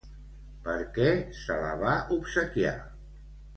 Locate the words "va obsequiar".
1.83-2.75